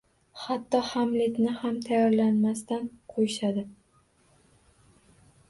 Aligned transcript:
Hatto 0.43 0.79
Hamletni 0.91 1.53
ham 1.59 1.77
tayyorlanmasdan 1.89 2.89
qo’yishadi. 3.13 3.67